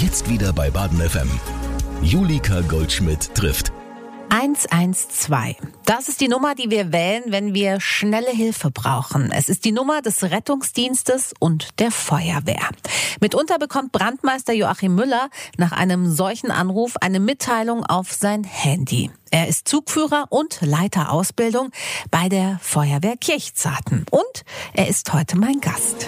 [0.00, 1.28] Jetzt wieder bei Baden FM.
[2.02, 3.72] Julika Goldschmidt trifft.
[4.28, 5.56] 112.
[5.86, 9.32] Das ist die Nummer, die wir wählen, wenn wir schnelle Hilfe brauchen.
[9.32, 12.68] Es ist die Nummer des Rettungsdienstes und der Feuerwehr.
[13.20, 19.10] Mitunter bekommt Brandmeister Joachim Müller nach einem solchen Anruf eine Mitteilung auf sein Handy.
[19.32, 21.72] Er ist Zugführer und Leiter Ausbildung
[22.12, 24.06] bei der Feuerwehr Kirchzarten.
[24.12, 24.44] Und
[24.74, 26.06] er ist heute mein Gast.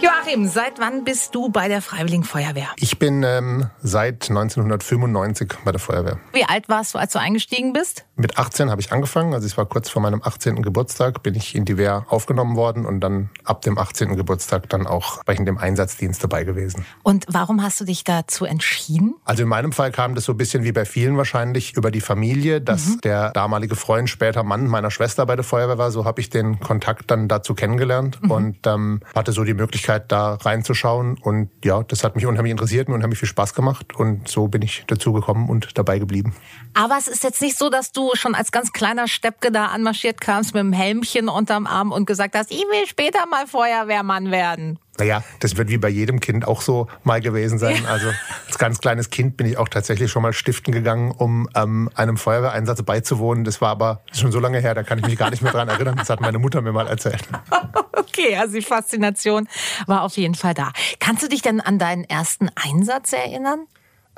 [0.00, 2.68] Joachim, seit wann bist du bei der Freiwilligen Feuerwehr?
[2.76, 6.20] Ich bin ähm, seit 1995 bei der Feuerwehr.
[6.32, 8.04] Wie alt warst du, als du eingestiegen bist?
[8.14, 10.62] Mit 18 habe ich angefangen, also es war kurz vor meinem 18.
[10.62, 14.16] Geburtstag, bin ich in die Wehr aufgenommen worden und dann ab dem 18.
[14.16, 16.84] Geburtstag dann auch bei dem Einsatzdienst dabei gewesen.
[17.02, 19.16] Und warum hast du dich dazu entschieden?
[19.24, 22.00] Also in meinem Fall kam das so ein bisschen wie bei vielen wahrscheinlich über die
[22.00, 23.00] Familie, dass mhm.
[23.00, 25.90] der damalige Freund, später Mann meiner Schwester bei der Feuerwehr war.
[25.90, 28.30] So habe ich den Kontakt dann dazu kennengelernt mhm.
[28.30, 31.18] und ähm, hatte so die Möglichkeit, Möglichkeit, da reinzuschauen.
[31.18, 33.94] Und ja, das hat mich unheimlich interessiert, mir unheimlich viel Spaß gemacht.
[33.96, 36.34] Und so bin ich dazu gekommen und dabei geblieben.
[36.74, 40.20] Aber es ist jetzt nicht so, dass du schon als ganz kleiner Steppke da anmarschiert
[40.20, 44.78] kamst mit dem Helmchen unterm Arm und gesagt hast, ich will später mal Feuerwehrmann werden.
[44.98, 47.82] Naja, das wird wie bei jedem Kind auch so mal gewesen sein.
[47.84, 47.90] Ja.
[47.90, 48.08] Also
[48.46, 52.16] als ganz kleines Kind bin ich auch tatsächlich schon mal stiften gegangen, um ähm, einem
[52.16, 53.44] Feuerwehreinsatz beizuwohnen.
[53.44, 55.68] Das war aber schon so lange her, da kann ich mich gar nicht mehr dran
[55.68, 55.96] erinnern.
[55.96, 57.22] Das hat meine Mutter mir mal erzählt.
[57.98, 59.48] Okay, also die Faszination
[59.86, 60.72] war auf jeden Fall da.
[60.98, 63.66] Kannst du dich denn an deinen ersten Einsatz erinnern?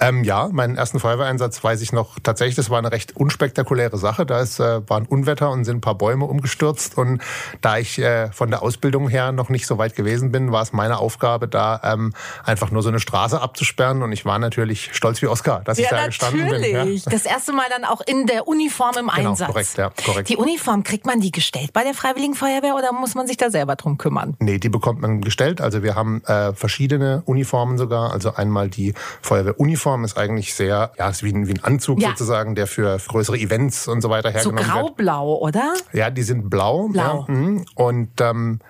[0.00, 2.56] Ähm, ja, meinen ersten Feuerwehreinsatz weiß ich noch tatsächlich.
[2.56, 4.24] Das war eine recht unspektakuläre Sache.
[4.24, 6.96] Da ist, äh, war ein Unwetter und sind ein paar Bäume umgestürzt.
[6.96, 7.20] Und
[7.60, 10.72] da ich äh, von der Ausbildung her noch nicht so weit gewesen bin, war es
[10.72, 14.02] meine Aufgabe, da ähm, einfach nur so eine Straße abzusperren.
[14.02, 16.18] Und ich war natürlich stolz wie Oscar, dass ja, ich da natürlich.
[16.18, 16.96] gestanden bin.
[16.96, 17.10] Ja.
[17.10, 19.48] Das erste Mal dann auch in der Uniform im genau, Einsatz.
[19.48, 20.28] Korrekt, ja, korrekt.
[20.30, 23.50] Die Uniform, kriegt man die gestellt bei der Freiwilligen Feuerwehr oder muss man sich da
[23.50, 24.34] selber drum kümmern?
[24.38, 25.60] Nee, die bekommt man gestellt.
[25.60, 28.12] Also wir haben äh, verschiedene Uniformen sogar.
[28.12, 32.10] Also einmal die Feuerwehruniform ist eigentlich sehr ja, ist wie ein, wie ein Anzug ja.
[32.10, 34.76] sozusagen, der für größere Events und so weiter hergenommen so wird.
[34.76, 35.74] So grau-blau, oder?
[35.92, 36.88] Ja, die sind blau.
[36.88, 37.26] Blau.
[37.28, 37.64] Ja, mhm.
[37.74, 38.60] und ähm,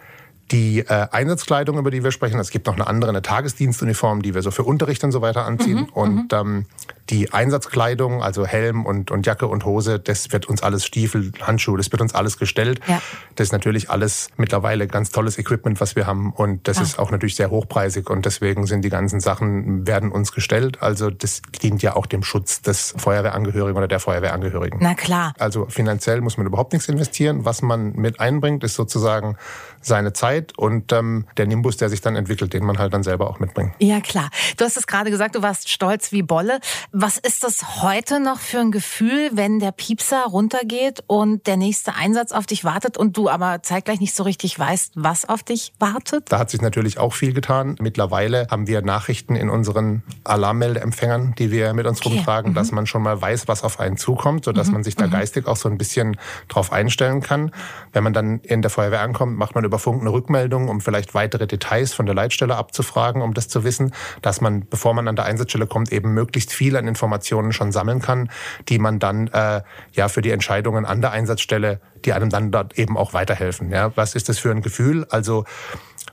[0.50, 4.34] die äh, Einsatzkleidung, über die wir sprechen, es gibt noch eine andere, eine Tagesdienstuniform, die
[4.34, 5.80] wir so für Unterricht und so weiter anziehen.
[5.80, 6.38] Mhm, und mhm.
[6.38, 6.66] ähm,
[7.10, 11.76] die Einsatzkleidung, also Helm und, und Jacke und Hose, das wird uns alles Stiefel, Handschuhe,
[11.76, 12.80] das wird uns alles gestellt.
[12.86, 13.02] Ja.
[13.34, 16.32] Das ist natürlich alles mittlerweile ganz tolles Equipment, was wir haben.
[16.32, 16.82] Und das ja.
[16.84, 18.08] ist auch natürlich sehr hochpreisig.
[18.08, 20.82] Und deswegen sind die ganzen Sachen, werden uns gestellt.
[20.82, 24.78] Also das dient ja auch dem Schutz des Feuerwehrangehörigen oder der Feuerwehrangehörigen.
[24.82, 25.34] Na klar.
[25.38, 27.44] Also finanziell muss man überhaupt nichts investieren.
[27.44, 29.36] Was man mit einbringt, ist sozusagen
[29.80, 33.30] seine Zeit und ähm, der Nimbus, der sich dann entwickelt, den man halt dann selber
[33.30, 33.72] auch mitbringt.
[33.78, 34.30] Ja, klar.
[34.56, 36.60] Du hast es gerade gesagt, du warst stolz wie Bolle.
[37.02, 41.94] Was ist das heute noch für ein Gefühl, wenn der Piepser runtergeht und der nächste
[41.94, 45.72] Einsatz auf dich wartet und du aber zeitgleich nicht so richtig weißt, was auf dich
[45.78, 46.30] wartet?
[46.30, 47.76] Da hat sich natürlich auch viel getan.
[47.80, 52.16] Mittlerweile haben wir Nachrichten in unseren Alarmmeldeempfängern, die wir mit uns okay.
[52.16, 52.54] rumtragen, mhm.
[52.54, 54.74] dass man schon mal weiß, was auf einen zukommt, sodass mhm.
[54.74, 55.12] man sich da mhm.
[55.12, 56.18] geistig auch so ein bisschen
[56.48, 57.50] drauf einstellen kann.
[57.94, 61.14] Wenn man dann in der Feuerwehr ankommt, macht man über Funk eine Rückmeldung, um vielleicht
[61.14, 65.16] weitere Details von der Leitstelle abzufragen, um das zu wissen, dass man, bevor man an
[65.16, 68.30] der Einsatzstelle kommt, eben möglichst viel an Informationen schon sammeln kann,
[68.68, 69.62] die man dann äh,
[69.92, 73.70] ja für die Entscheidungen an der Einsatzstelle, die einem dann dort eben auch weiterhelfen.
[73.70, 75.06] Ja, was ist das für ein Gefühl?
[75.08, 75.44] Also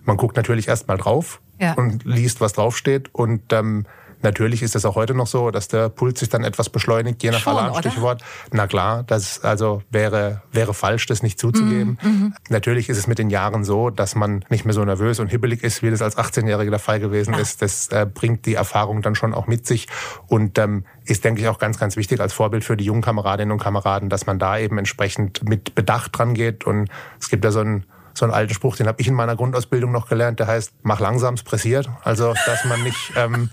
[0.06, 1.74] man guckt natürlich erst mal drauf ja.
[1.74, 3.86] und liest, was draufsteht und ähm,
[4.28, 7.32] Natürlich ist es auch heute noch so, dass der Puls sich dann etwas beschleunigt, je
[7.32, 8.22] nach Schon, Alarmstichwort.
[8.22, 8.50] Oder?
[8.52, 11.98] Na klar, das also wäre, wäre falsch, das nicht zuzugeben.
[12.02, 12.34] Mhm, mhm.
[12.50, 15.64] Natürlich ist es mit den Jahren so, dass man nicht mehr so nervös und hibbelig
[15.64, 17.40] ist, wie das als 18-Jähriger der Fall gewesen ja.
[17.40, 17.62] ist.
[17.62, 19.88] Das äh, bringt die Erfahrung dann schon auch mit sich
[20.28, 23.54] und ähm, ist, denke ich, auch ganz, ganz wichtig als Vorbild für die jungen Kameradinnen
[23.54, 26.66] und Kameraden, dass man da eben entsprechend mit Bedacht dran geht.
[26.66, 26.90] Und
[27.22, 29.92] es gibt ja so einen so einen alten Spruch, den habe ich in meiner Grundausbildung
[29.92, 31.88] noch gelernt, der heißt, mach langsam, es pressiert.
[32.04, 33.50] Also, dass man nicht ähm,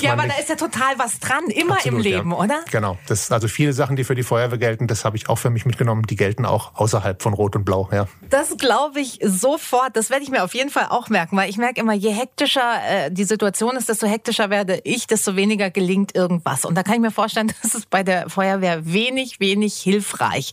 [0.00, 2.36] ja, aber da ist ja total was dran, immer absolut, im Leben, ja.
[2.36, 2.64] oder?
[2.70, 2.98] Genau.
[3.06, 5.66] Das, also viele Sachen, die für die Feuerwehr gelten, das habe ich auch für mich
[5.66, 7.88] mitgenommen, die gelten auch außerhalb von Rot und Blau.
[7.92, 8.06] Ja.
[8.30, 9.96] Das glaube ich sofort.
[9.96, 12.80] Das werde ich mir auf jeden Fall auch merken, weil ich merke immer, je hektischer
[12.88, 16.64] äh, die Situation ist, desto hektischer werde ich, desto weniger gelingt irgendwas.
[16.64, 20.52] Und da kann ich mir vorstellen, das ist bei der Feuerwehr wenig, wenig hilfreich.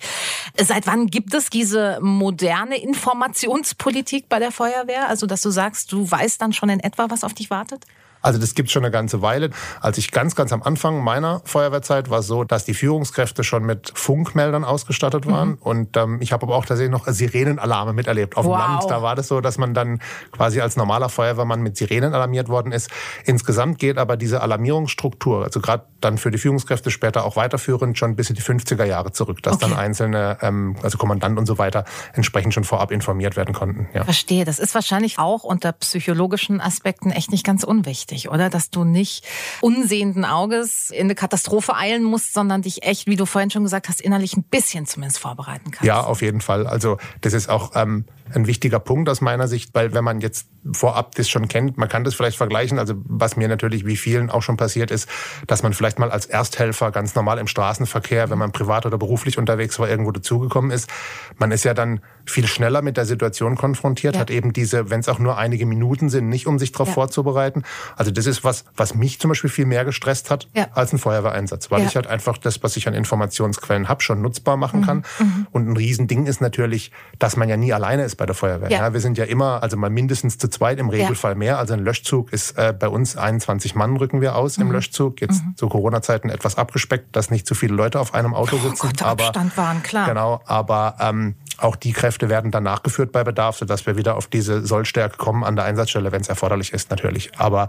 [0.59, 5.07] Seit wann gibt es diese moderne Informationspolitik bei der Feuerwehr?
[5.07, 7.85] Also, dass du sagst, du weißt dann schon in etwa, was auf dich wartet?
[8.21, 9.49] Also das gibt schon eine ganze Weile.
[9.79, 13.63] Als ich ganz, ganz am Anfang meiner Feuerwehrzeit war es so, dass die Führungskräfte schon
[13.63, 15.49] mit Funkmeldern ausgestattet waren.
[15.49, 15.57] Mhm.
[15.61, 18.37] Und ähm, ich habe aber auch tatsächlich noch Sirenenalarme miterlebt.
[18.37, 18.55] Auf wow.
[18.55, 19.99] dem Land, da war das so, dass man dann
[20.31, 22.89] quasi als normaler Feuerwehrmann mit Sirenen alarmiert worden ist.
[23.25, 28.15] Insgesamt geht aber diese Alarmierungsstruktur, also gerade dann für die Führungskräfte später auch weiterführend, schon
[28.15, 29.67] bis in die 50er Jahre zurück, dass okay.
[29.69, 33.87] dann einzelne, ähm, also Kommandant und so weiter, entsprechend schon vorab informiert werden konnten.
[33.93, 34.03] Ja.
[34.03, 34.45] Verstehe.
[34.45, 38.49] Das ist wahrscheinlich auch unter psychologischen Aspekten echt nicht ganz unwichtig, oder?
[38.49, 39.25] Dass du nicht
[39.61, 43.89] unsehenden Auges in eine Katastrophe eilen musst, sondern dich echt, wie du vorhin schon gesagt
[43.89, 45.83] hast, innerlich ein bisschen zumindest vorbereiten kannst.
[45.83, 46.67] Ja, auf jeden Fall.
[46.67, 50.47] Also das ist auch ähm, ein wichtiger Punkt aus meiner Sicht, weil wenn man jetzt
[50.73, 52.79] vorab das schon kennt, man kann das vielleicht vergleichen.
[52.79, 55.09] Also was mir natürlich wie vielen auch schon passiert ist,
[55.47, 59.37] dass man vielleicht mal als Ersthelfer ganz normal im Straßenverkehr, wenn man privat oder beruflich
[59.37, 60.89] unterwegs war, irgendwo dazugekommen ist.
[61.37, 64.21] Man ist ja dann viel schneller mit der Situation konfrontiert, ja.
[64.21, 66.93] hat eben diese, wenn es auch nur einige Minuten sind, nicht um sich darauf ja.
[66.93, 67.63] vorzubereiten.
[67.95, 70.67] Also das ist was, was mich zum Beispiel viel mehr gestresst hat ja.
[70.73, 74.57] als ein Feuerwehreinsatz, weil ich halt einfach das, was ich an Informationsquellen habe, schon nutzbar
[74.57, 74.85] machen mhm.
[74.85, 75.03] kann.
[75.19, 75.47] Mhm.
[75.51, 78.69] Und ein Riesending ist natürlich, dass man ja nie alleine ist bei der Feuerwehr.
[78.69, 78.93] Ja.
[78.93, 81.57] wir sind ja immer, also mal mindestens zu zweit, im Regelfall mehr.
[81.57, 84.67] Also ein Löschzug ist äh, bei uns 21 Mann rücken wir aus mhm.
[84.67, 85.21] im Löschzug.
[85.21, 85.55] Jetzt mhm.
[85.55, 88.87] zu Corona-Zeiten etwas abgespeckt, dass nicht zu viele Leute auf einem Auto oh sitzen.
[88.87, 90.07] Oh Gott, aber Abstand waren, klar.
[90.07, 94.27] Genau, aber ähm, auch die Kräfte werden dann nachgeführt bei Bedarf, sodass wir wieder auf
[94.27, 97.31] diese Sollstärke kommen an der Einsatzstelle, wenn es erforderlich ist, natürlich.
[97.37, 97.67] Aber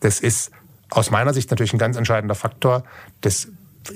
[0.00, 0.50] das ist
[0.90, 2.84] aus meiner Sicht natürlich ein ganz entscheidender Faktor.
[3.20, 3.48] Das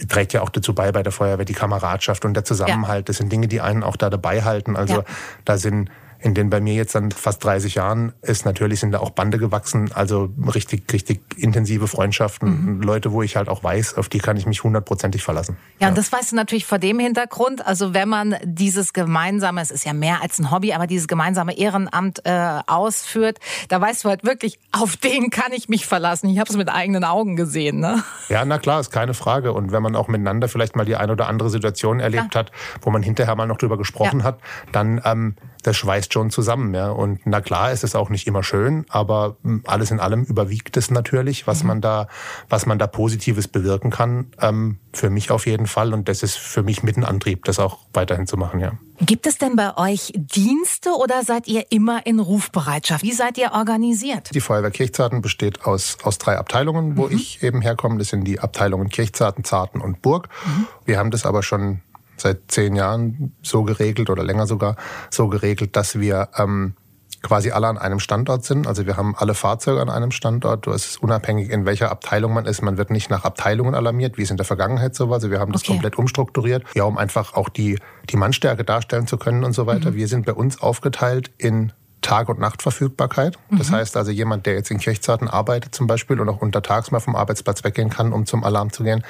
[0.08, 3.00] trägt ja auch dazu bei bei der Feuerwehr die Kameradschaft und der Zusammenhalt.
[3.00, 3.12] Ja.
[3.12, 4.76] Das sind Dinge, die einen auch da dabei halten.
[4.76, 5.04] Also ja.
[5.44, 9.00] da sind in den bei mir jetzt dann fast 30 Jahren ist natürlich sind da
[9.00, 12.82] auch Bande gewachsen, also richtig, richtig intensive Freundschaften, mhm.
[12.82, 15.56] Leute, wo ich halt auch weiß, auf die kann ich mich hundertprozentig verlassen.
[15.78, 19.60] Ja, ja, und das weißt du natürlich vor dem Hintergrund, also wenn man dieses gemeinsame,
[19.60, 24.04] es ist ja mehr als ein Hobby, aber dieses gemeinsame Ehrenamt äh, ausführt, da weißt
[24.04, 26.28] du halt wirklich, auf den kann ich mich verlassen.
[26.28, 27.80] Ich habe es mit eigenen Augen gesehen.
[27.80, 28.02] Ne?
[28.28, 29.52] Ja, na klar, ist keine Frage.
[29.52, 32.40] Und wenn man auch miteinander vielleicht mal die eine oder andere Situation erlebt ja.
[32.40, 34.24] hat, wo man hinterher mal noch drüber gesprochen ja.
[34.26, 34.40] hat,
[34.72, 36.74] dann ähm, das schweißt schon zusammen.
[36.74, 36.90] Ja.
[36.90, 40.76] Und na klar ist es auch nicht immer schön, aber hm, alles in allem überwiegt
[40.76, 41.68] es natürlich, was mhm.
[41.68, 42.08] man da,
[42.48, 44.28] was man da Positives bewirken kann.
[44.40, 45.92] Ähm, für mich auf jeden Fall.
[45.92, 48.72] Und das ist für mich mit ein Antrieb, das auch weiterhin zu machen, ja.
[49.00, 53.02] Gibt es denn bei euch Dienste oder seid ihr immer in Rufbereitschaft?
[53.02, 54.34] Wie seid ihr organisiert?
[54.34, 57.16] Die Feuerwehr Kirchzarten besteht aus, aus drei Abteilungen, wo mhm.
[57.16, 57.98] ich eben herkomme.
[57.98, 60.30] Das sind die Abteilungen Kirchzarten, Zarten und Burg.
[60.46, 60.66] Mhm.
[60.86, 61.82] Wir haben das aber schon
[62.16, 64.76] seit zehn Jahren so geregelt oder länger sogar
[65.10, 66.74] so geregelt, dass wir ähm,
[67.22, 68.66] quasi alle an einem Standort sind.
[68.66, 70.66] Also wir haben alle Fahrzeuge an einem Standort.
[70.68, 72.62] Es ist unabhängig, in welcher Abteilung man ist.
[72.62, 75.14] Man wird nicht nach Abteilungen alarmiert, wie es in der Vergangenheit so war.
[75.14, 75.72] Also wir haben das okay.
[75.72, 77.78] komplett umstrukturiert, ja, um einfach auch die,
[78.08, 79.90] die Mannstärke darstellen zu können und so weiter.
[79.90, 79.96] Mhm.
[79.96, 81.72] Wir sind bei uns aufgeteilt in
[82.06, 83.36] Tag- und Nachtverfügbarkeit.
[83.50, 83.74] Das mhm.
[83.74, 87.16] heißt also, jemand, der jetzt in Kirchzarten arbeitet zum Beispiel und auch untertags mal vom
[87.16, 89.02] Arbeitsplatz weggehen kann, um zum Alarm zu gehen,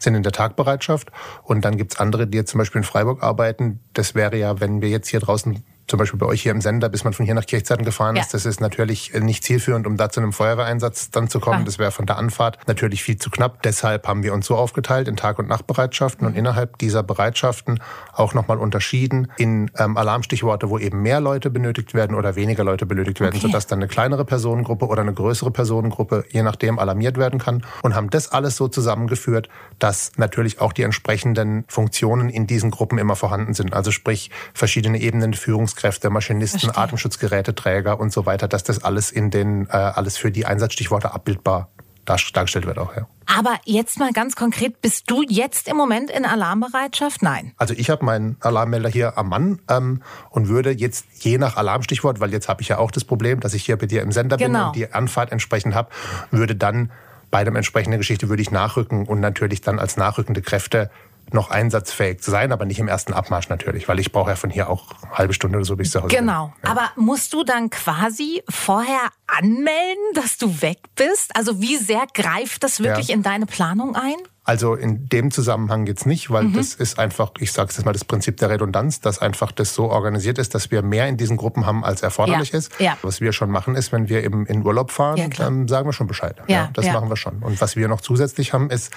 [0.00, 1.12] sind in der Tagbereitschaft.
[1.42, 3.80] Und dann gibt's andere, die jetzt zum Beispiel in Freiburg arbeiten.
[3.92, 6.88] Das wäre ja, wenn wir jetzt hier draußen zum Beispiel bei euch hier im Sender,
[6.88, 8.22] bis man von hier nach Kirchzeiten gefahren ja.
[8.22, 11.60] ist, das ist natürlich nicht zielführend, um da zu einem Feuerwehreinsatz dann zu kommen.
[11.60, 11.64] Ja.
[11.64, 13.62] Das wäre von der Anfahrt natürlich viel zu knapp.
[13.62, 17.80] Deshalb haben wir uns so aufgeteilt in Tag- und Nachtbereitschaften und innerhalb dieser Bereitschaften
[18.12, 22.84] auch nochmal unterschieden in ähm, Alarmstichworte, wo eben mehr Leute benötigt werden oder weniger Leute
[22.84, 23.46] benötigt werden, okay.
[23.46, 27.94] sodass dann eine kleinere Personengruppe oder eine größere Personengruppe, je nachdem, alarmiert werden kann und
[27.94, 29.48] haben das alles so zusammengeführt,
[29.78, 33.72] dass natürlich auch die entsprechenden Funktionen in diesen Gruppen immer vorhanden sind.
[33.72, 36.82] Also sprich verschiedene Ebenen Führungs Rettungskräfte, Maschinisten, Verstehe.
[36.82, 41.70] Atemschutzgeräteträger und so weiter, dass das alles in den äh, alles für die Einsatzstichworte abbildbar
[42.04, 43.06] dargestellt wird auch, ja.
[43.26, 47.22] Aber jetzt mal ganz konkret, bist du jetzt im Moment in Alarmbereitschaft?
[47.22, 47.52] Nein.
[47.58, 52.18] Also ich habe meinen Alarmmelder hier am Mann ähm, und würde jetzt je nach Alarmstichwort,
[52.18, 54.38] weil jetzt habe ich ja auch das Problem, dass ich hier bei dir im Sender
[54.38, 54.58] genau.
[54.58, 55.90] bin und die Anfahrt entsprechend habe,
[56.30, 56.90] würde dann
[57.30, 60.90] bei der entsprechenden Geschichte würde ich nachrücken und natürlich dann als nachrückende Kräfte
[61.32, 64.50] noch einsatzfähig zu sein, aber nicht im ersten Abmarsch natürlich, weil ich brauche ja von
[64.50, 66.14] hier auch eine halbe Stunde oder so bis zu Hause.
[66.14, 66.52] Genau.
[66.62, 66.70] Ja.
[66.70, 71.36] Aber musst du dann quasi vorher anmelden, dass du weg bist?
[71.36, 73.14] Also wie sehr greift das wirklich ja.
[73.14, 74.16] in deine Planung ein?
[74.48, 76.54] Also in dem Zusammenhang jetzt nicht, weil mhm.
[76.54, 79.74] das ist einfach, ich sage es jetzt mal, das Prinzip der Redundanz, dass einfach das
[79.74, 82.58] so organisiert ist, dass wir mehr in diesen Gruppen haben, als erforderlich ja.
[82.58, 82.72] ist.
[82.80, 82.96] Ja.
[83.02, 85.92] Was wir schon machen, ist, wenn wir eben in Urlaub fahren, ja, dann sagen wir
[85.92, 86.36] schon Bescheid.
[86.46, 87.42] Ja, das machen wir schon.
[87.42, 88.90] Und was wir noch zusätzlich haben, ist,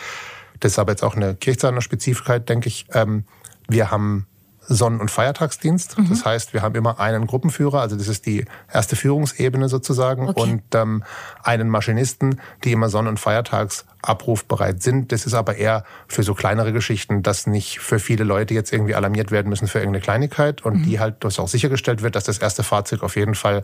[0.62, 2.86] das ist aber jetzt auch eine Kirchzahner Spezifik, denke ich.
[2.94, 3.26] Ähm,
[3.68, 4.28] wir haben
[4.68, 5.98] Sonnen- und Feiertagsdienst.
[5.98, 6.10] Mhm.
[6.10, 10.40] Das heißt, wir haben immer einen Gruppenführer, also das ist die erste Führungsebene sozusagen, okay.
[10.40, 11.04] und ähm,
[11.44, 15.12] einen Maschinisten, die immer Sonnen- und Feiertags abrufbereit sind.
[15.12, 18.96] Das ist aber eher für so kleinere Geschichten, dass nicht für viele Leute jetzt irgendwie
[18.96, 20.84] alarmiert werden müssen für irgendeine Kleinigkeit und mhm.
[20.84, 23.64] die halt, dass auch sichergestellt wird, dass das erste Fahrzeug auf jeden Fall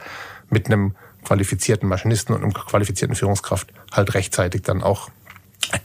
[0.49, 5.09] mit einem qualifizierten Maschinisten und einer qualifizierten Führungskraft halt rechtzeitig dann auch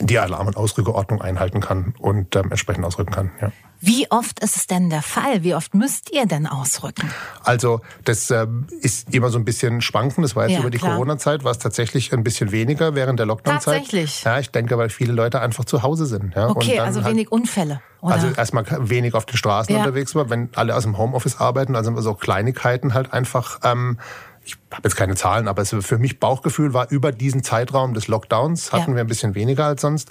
[0.00, 3.30] die Alarm- und Ausrückeordnung einhalten kann und ähm, entsprechend ausrücken kann.
[3.40, 3.52] Ja.
[3.84, 5.42] Wie oft ist es denn der Fall?
[5.42, 7.10] Wie oft müsst ihr denn ausrücken?
[7.42, 8.46] Also das äh,
[8.80, 10.22] ist immer so ein bisschen schwanken.
[10.22, 13.26] Das war jetzt ja, über die Corona-Zeit, war es tatsächlich ein bisschen weniger während der
[13.26, 13.80] Lockdown-Zeit.
[13.80, 14.22] Tatsächlich?
[14.22, 16.36] Ja, ich denke, weil viele Leute einfach zu Hause sind.
[16.36, 17.80] Ja, okay, also halt, wenig Unfälle.
[18.00, 18.14] Oder?
[18.14, 19.80] Also erstmal wenig auf den Straßen ja.
[19.80, 23.58] unterwegs war, wenn alle aus dem Homeoffice arbeiten, also so Kleinigkeiten halt einfach...
[23.64, 23.98] Ähm,
[24.44, 28.08] ich habe jetzt keine Zahlen, aber es für mich Bauchgefühl war über diesen Zeitraum des
[28.08, 28.96] Lockdowns hatten ja.
[28.96, 30.10] wir ein bisschen weniger als sonst.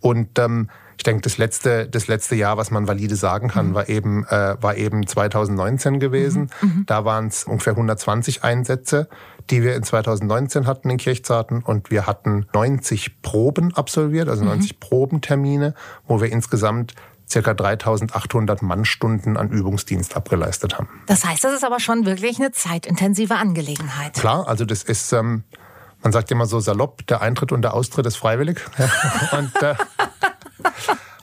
[0.00, 3.74] Und ähm, ich denke, das letzte, das letzte Jahr, was man valide sagen kann, mhm.
[3.74, 6.50] war eben äh, war eben 2019 gewesen.
[6.60, 6.68] Mhm.
[6.68, 6.86] mhm.
[6.86, 9.08] Da waren es ungefähr 120 Einsätze,
[9.50, 14.74] die wir in 2019 hatten in Kirchzarten und wir hatten 90 Proben absolviert, also 90
[14.74, 14.80] mhm.
[14.80, 15.74] Probentermine,
[16.06, 16.94] wo wir insgesamt
[17.32, 20.88] circa 3800 Mannstunden an Übungsdienst abgeleistet haben.
[21.06, 24.14] Das heißt, das ist aber schon wirklich eine zeitintensive Angelegenheit.
[24.14, 25.44] Klar, also das ist, ähm,
[26.02, 28.60] man sagt immer so salopp, der Eintritt und der Austritt ist freiwillig.
[29.32, 29.74] und, äh,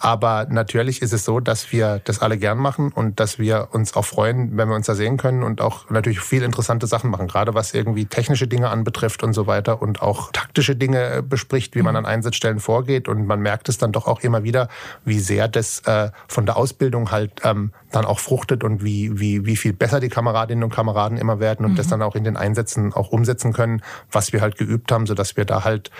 [0.09, 3.95] aber natürlich ist es so, dass wir das alle gern machen und dass wir uns
[3.95, 7.27] auch freuen, wenn wir uns da sehen können und auch natürlich viel interessante Sachen machen,
[7.27, 11.75] gerade was irgendwie technische Dinge anbetrifft und so weiter und auch taktische Dinge äh, bespricht,
[11.75, 13.07] wie man an Einsatzstellen vorgeht.
[13.07, 14.67] Und man merkt es dann doch auch immer wieder,
[15.05, 19.45] wie sehr das äh, von der Ausbildung halt ähm, dann auch fruchtet und wie, wie,
[19.45, 21.75] wie viel besser die Kameradinnen und Kameraden immer werden und mhm.
[21.75, 25.37] das dann auch in den Einsätzen auch umsetzen können, was wir halt geübt haben, sodass
[25.37, 25.91] wir da halt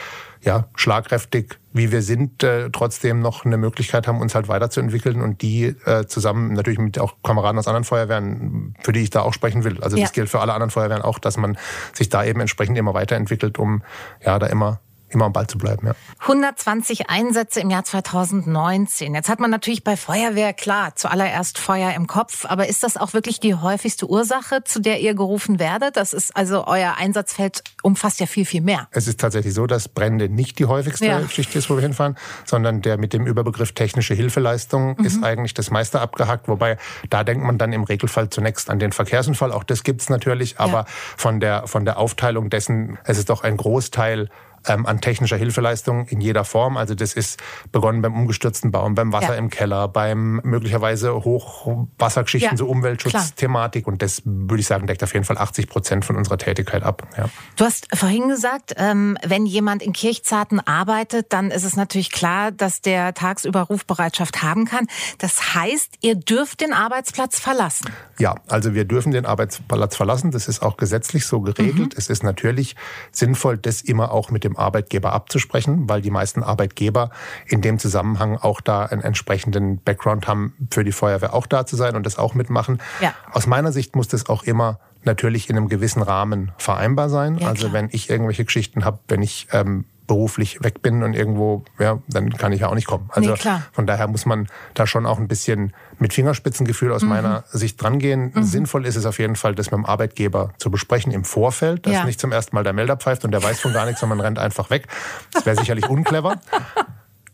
[0.42, 5.42] ja, schlagkräftig, wie wir sind, äh, trotzdem noch eine Möglichkeit haben, uns halt weiterzuentwickeln und
[5.42, 9.34] die äh, zusammen natürlich mit auch Kameraden aus anderen Feuerwehren, für die ich da auch
[9.34, 9.84] sprechen will.
[9.84, 10.04] Also ja.
[10.04, 11.58] das gilt für alle anderen Feuerwehren auch, dass man
[11.94, 13.84] sich da eben entsprechend immer weiterentwickelt, um
[14.24, 15.88] ja da immer immer am Ball zu bleiben.
[15.88, 15.94] Ja.
[16.20, 19.14] 120 Einsätze im Jahr 2019.
[19.14, 23.14] Jetzt hat man natürlich bei Feuerwehr, klar, zuallererst Feuer im Kopf, aber ist das auch
[23.14, 25.98] wirklich die häufigste Ursache, zu der ihr gerufen werdet?
[25.98, 28.88] Das ist also euer Einsatzfeld umfasst ja viel, viel mehr.
[28.92, 31.20] Es ist tatsächlich so, dass Brände nicht die häufigste ja.
[31.20, 35.06] Geschichte ist, wo wir hinfahren, sondern der mit dem Überbegriff technische Hilfeleistung mhm.
[35.06, 36.78] ist eigentlich das meiste abgehackt, wobei
[37.10, 40.80] da denkt man dann im Regelfall zunächst an den Verkehrsunfall, auch das gibt's natürlich, aber
[40.80, 40.86] ja.
[41.18, 44.30] von der von der Aufteilung dessen, es ist doch ein Großteil
[44.68, 46.78] ähm, an technischer Hilfeleistung in jeder Form.
[46.78, 47.40] Also das ist
[47.72, 49.40] begonnen beim umgestürzten Baum, beim Wasser ja.
[49.40, 53.88] im Keller, beim möglicherweise Hochwassergeschichten, ja, so Umweltschutzthematik.
[53.88, 57.08] Und das würde ich sagen, deckt auf jeden Fall 80 Prozent von unserer Tätigkeit ab.
[57.18, 57.30] Ja.
[57.56, 62.52] Du hast vorhin gesagt, ähm, wenn jemand in Kirchzarten arbeitet, dann ist es natürlich klar,
[62.52, 64.88] dass der tagsüber Rufbereitschaft haben kann.
[65.18, 67.90] Das heißt, ihr dürft den Arbeitsplatz verlassen.
[68.18, 70.32] Ja, also wir dürfen den Arbeitsplatz verlassen.
[70.32, 71.94] Das ist auch gesetzlich so geregelt.
[71.94, 71.98] Mhm.
[71.98, 72.76] Es ist natürlich
[73.12, 77.12] sinnvoll, das immer auch mit dem Arbeitgeber abzusprechen, weil die meisten Arbeitgeber
[77.46, 81.76] in dem Zusammenhang auch da einen entsprechenden Background haben, für die Feuerwehr auch da zu
[81.76, 82.82] sein und das auch mitmachen.
[83.02, 83.14] Ja.
[83.32, 87.38] Aus meiner Sicht muss das auch immer natürlich in einem gewissen Rahmen vereinbar sein.
[87.38, 91.64] Ja, also wenn ich irgendwelche Geschichten habe, wenn ich ähm, beruflich weg bin und irgendwo,
[91.78, 93.10] ja, dann kann ich ja auch nicht kommen.
[93.14, 97.10] Also nee, von daher muss man da schon auch ein bisschen mit Fingerspitzengefühl aus mhm.
[97.10, 98.32] meiner Sicht drangehen.
[98.34, 98.44] Mhm.
[98.44, 101.94] Sinnvoll ist es auf jeden Fall, das mit dem Arbeitgeber zu besprechen im Vorfeld, dass
[101.94, 102.04] ja.
[102.06, 104.26] nicht zum ersten Mal der Melder pfeift und der weiß von gar nichts, sondern man
[104.26, 104.88] rennt einfach weg.
[105.32, 106.42] Das wäre sicherlich unclever.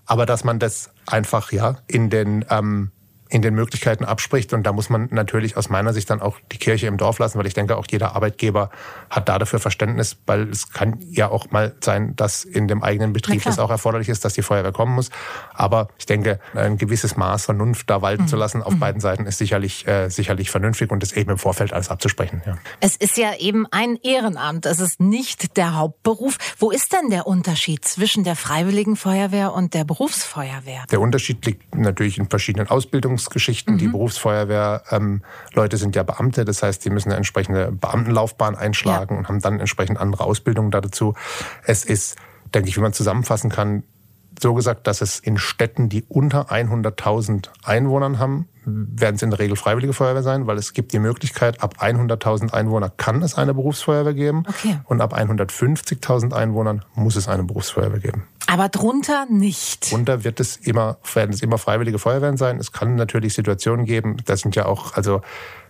[0.05, 2.91] Aber dass man das einfach ja in den ähm,
[3.35, 4.53] in den Möglichkeiten abspricht.
[4.53, 7.37] Und da muss man natürlich aus meiner Sicht dann auch die Kirche im Dorf lassen,
[7.37, 8.69] weil ich denke, auch jeder Arbeitgeber
[9.09, 13.11] hat da dafür Verständnis, weil es kann ja auch mal sein, dass in dem eigenen
[13.11, 15.09] Betrieb es auch erforderlich ist, dass die Feuerwehr kommen muss.
[15.53, 18.27] Aber ich denke, ein gewisses Maß Vernunft da walten mhm.
[18.29, 18.79] zu lassen auf mhm.
[18.79, 22.41] beiden Seiten ist sicherlich, äh, sicherlich vernünftig und das eben im Vorfeld alles abzusprechen.
[22.45, 22.57] Ja.
[22.79, 24.65] Es ist ja eben ein Ehrenamt.
[24.65, 26.37] Es ist nicht der Hauptberuf.
[26.57, 30.85] Wo ist denn der Unterschied zwischen der Freiwilligen Feuerwehr und der Berufsfeuerwehr?
[30.89, 33.75] Der Unterschied liegt natürlich in verschiedenen Ausbildungen Ausbildungsgeschichten.
[33.75, 33.77] Mhm.
[33.77, 39.19] Die Berufsfeuerwehr-Leute ähm, sind ja Beamte, das heißt, die müssen eine entsprechende Beamtenlaufbahn einschlagen ja.
[39.19, 41.13] und haben dann entsprechend andere Ausbildungen dazu.
[41.63, 42.17] Es ist,
[42.53, 43.83] denke ich, wie man zusammenfassen kann,
[44.41, 49.39] so gesagt, dass es in Städten, die unter 100.000 Einwohnern haben, werden es in der
[49.39, 53.53] Regel freiwillige Feuerwehr sein, weil es gibt die Möglichkeit, ab 100.000 Einwohner kann es eine
[53.53, 54.79] Berufsfeuerwehr geben okay.
[54.85, 58.23] und ab 150.000 Einwohnern muss es eine Berufsfeuerwehr geben.
[58.47, 59.91] Aber drunter nicht.
[59.91, 62.57] Drunter wird es immer, werden es immer freiwillige Feuerwehren sein.
[62.57, 65.21] Es kann natürlich Situationen geben, das sind ja auch, also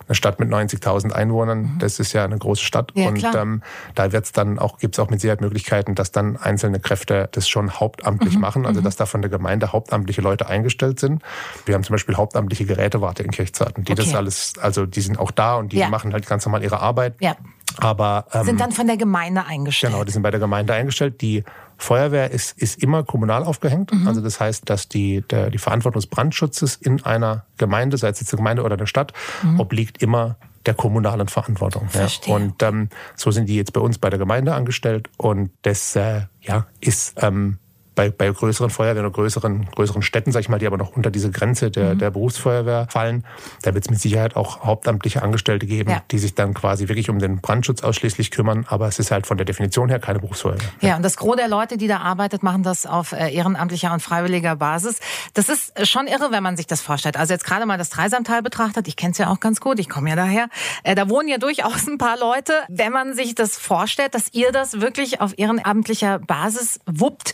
[0.08, 1.80] eine Stadt mit 90.000 Einwohnern, mhm.
[1.80, 2.92] das ist ja eine große Stadt.
[2.96, 3.62] Ja, und ähm,
[3.96, 7.72] da wird's dann auch, gibt's auch mit Sicherheit Möglichkeiten, dass dann einzelne Kräfte das schon
[7.72, 8.42] hauptamtlich mhm.
[8.42, 8.86] machen, also mhm.
[8.86, 11.24] dass da von der Gemeinde hauptamtliche Leute eingestellt sind.
[11.66, 14.04] Wir haben zum Beispiel hauptamtliche Gerätewarte in Kirchzarten, die okay.
[14.04, 15.90] das alles, also die sind auch da und die ja.
[15.90, 17.16] machen halt ganz normal ihre Arbeit.
[17.20, 17.36] Ja.
[17.78, 19.94] Aber ähm, sind dann von der Gemeinde eingestellt.
[19.94, 21.22] Genau, die sind bei der Gemeinde eingestellt.
[21.22, 21.44] Die
[21.78, 23.94] Feuerwehr ist, ist immer kommunal aufgehängt.
[23.94, 24.08] Mhm.
[24.08, 28.20] Also das heißt, dass die, der, die Verantwortung des Brandschutzes in einer Gemeinde, sei es
[28.20, 29.14] jetzt eine Gemeinde oder eine Stadt,
[29.44, 29.60] mhm.
[29.60, 31.90] obliegt immer der kommunalen Verantwortung.
[31.90, 32.34] Verstehe.
[32.34, 32.36] Ja.
[32.36, 36.22] Und ähm, so sind die jetzt bei uns bei der Gemeinde angestellt und das äh,
[36.42, 37.60] ja, ist ähm,
[37.96, 41.12] bei, bei größeren Feuerwehren oder größeren, größeren Städten, sag ich mal, die aber noch unter
[41.12, 42.00] diese Grenze der, mhm.
[42.00, 43.26] der Berufsfeuerwehr fallen,
[43.62, 46.02] da wird es mit Sicherheit auch hauptamtliche Angestellte geben, ja.
[46.12, 48.66] die sich dann quasi wirklich um den Brandschutz ausschließlich kümmern.
[48.68, 50.70] Aber es ist halt von der Definition her keine Berufsfeuerwehr.
[50.82, 54.02] Ja, und das Gros der Leute, die da arbeitet, machen das auf äh, ehrenamtlicher und
[54.02, 55.00] freiwilliger Basis.
[55.34, 57.18] Das ist schon irre, wenn man sich das vorstellt.
[57.18, 59.90] Also jetzt gerade mal das Dreisamtal betrachtet, ich kenne es ja auch ganz gut, ich
[59.90, 60.50] komme ja daher.
[60.84, 62.54] Äh, da wohnen ja durchaus ein paar Leute.
[62.70, 67.34] Wenn man sich das vorstellt, dass ihr das wirklich auf ehrenamtlicher Basis wuppt,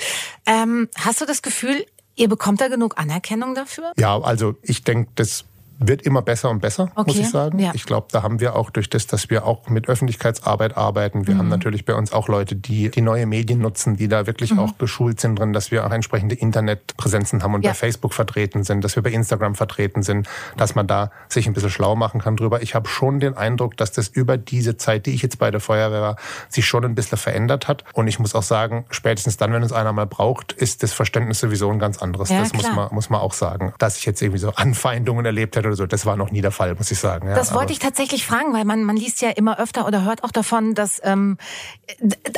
[0.52, 3.94] ähm, hast du das Gefühl, ihr bekommt da genug Anerkennung dafür?
[3.98, 5.46] Ja, also ich denke, das
[5.88, 7.04] wird immer besser und besser, okay.
[7.08, 7.60] muss ich sagen.
[7.60, 7.72] Ja.
[7.74, 11.28] Ich glaube, da haben wir auch durch das, dass wir auch mit Öffentlichkeitsarbeit arbeiten.
[11.28, 11.40] Wir mhm.
[11.40, 14.60] haben natürlich bei uns auch Leute, die die neue Medien nutzen, die da wirklich mhm.
[14.60, 17.72] auch geschult sind drin, dass wir auch entsprechende Internetpräsenzen haben und ja.
[17.72, 21.54] bei Facebook vertreten sind, dass wir bei Instagram vertreten sind, dass man da sich ein
[21.54, 22.62] bisschen schlau machen kann drüber.
[22.62, 25.60] Ich habe schon den Eindruck, dass das über diese Zeit, die ich jetzt bei der
[25.60, 26.16] Feuerwehr war,
[26.50, 27.84] sich schon ein bisschen verändert hat.
[27.94, 31.40] Und ich muss auch sagen, spätestens dann, wenn es einer mal braucht, ist das Verständnis
[31.40, 32.30] sowieso ein ganz anderes.
[32.30, 33.74] Ja, das muss man, muss man auch sagen.
[33.80, 35.86] Dass ich jetzt irgendwie so Anfeindungen erlebt hätte oder so.
[35.86, 37.28] Das war noch nie der Fall, muss ich sagen.
[37.28, 40.24] Ja, das wollte ich tatsächlich fragen, weil man, man liest ja immer öfter oder hört
[40.24, 41.38] auch davon, dass ähm,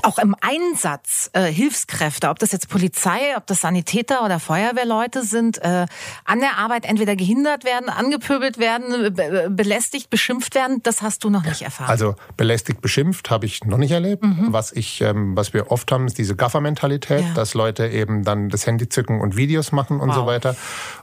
[0.04, 5.58] auch im Einsatz äh, Hilfskräfte, ob das jetzt Polizei, ob das Sanitäter oder Feuerwehrleute sind,
[5.60, 5.86] äh,
[6.26, 10.82] an der Arbeit entweder gehindert werden, angepöbelt werden, be belästigt, beschimpft werden.
[10.84, 11.90] Das hast du noch nicht erfahren.
[11.90, 14.24] Also belästigt, beschimpft habe ich noch nicht erlebt.
[14.24, 14.48] Mhm.
[14.52, 17.34] Was ich, ähm, was wir oft haben, ist diese Gaffer-Mentalität, ja.
[17.34, 20.16] dass Leute eben dann das Handy zücken und Videos machen und wow.
[20.16, 20.56] so weiter.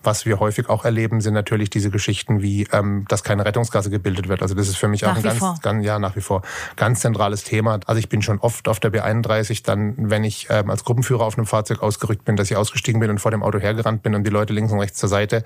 [0.02, 4.28] Was wir häufig auch erleben, sind natürlich diese Geschichten wie ähm, dass keine Rettungsgasse gebildet
[4.28, 4.42] wird.
[4.42, 6.42] Also das ist für mich nach auch ein ganz, ganz, ja, nach wie vor
[6.76, 7.80] ganz zentrales Thema.
[7.86, 11.36] Also ich bin schon oft auf der B31 dann, wenn ich ähm, als Gruppenführer auf
[11.36, 14.24] einem Fahrzeug ausgerückt bin, dass ich ausgestiegen bin und vor dem Auto hergerannt bin und
[14.24, 15.44] die Leute links und rechts zur Seite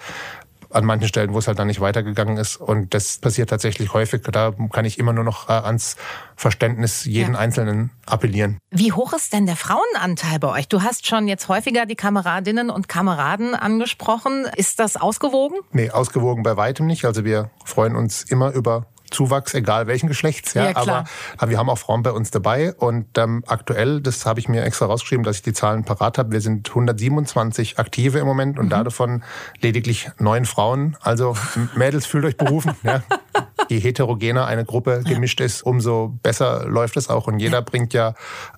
[0.74, 2.56] an manchen Stellen, wo es halt dann nicht weitergegangen ist.
[2.56, 4.22] Und das passiert tatsächlich häufig.
[4.22, 5.96] Da kann ich immer nur noch äh, ans
[6.36, 7.38] Verständnis jeden ja.
[7.38, 8.58] Einzelnen appellieren.
[8.70, 10.68] Wie hoch ist denn der Frauenanteil bei euch?
[10.68, 14.46] Du hast schon jetzt häufiger die Kameradinnen und Kameraden angesprochen.
[14.56, 15.58] Ist das ausgewogen?
[15.72, 17.04] Nee, ausgewogen bei weitem nicht.
[17.04, 20.54] Also wir freuen uns immer über Zuwachs, egal welchen Geschlechts.
[20.54, 21.04] Ja, ja aber,
[21.38, 22.74] aber, wir haben auch Frauen bei uns dabei.
[22.74, 26.32] Und ähm, aktuell, das habe ich mir extra rausgeschrieben, dass ich die Zahlen parat habe,
[26.32, 28.84] wir sind 127 Aktive im Moment und mhm.
[28.84, 29.22] davon
[29.60, 30.96] lediglich neun Frauen.
[31.00, 31.36] Also
[31.74, 32.74] Mädels, fühlt euch berufen.
[32.82, 33.02] ja.
[33.68, 37.26] Je heterogener eine Gruppe gemischt ist, umso besser läuft es auch.
[37.26, 38.14] Und jeder bringt ja